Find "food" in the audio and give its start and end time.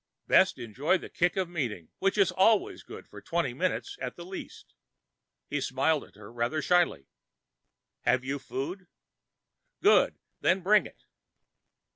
8.39-8.87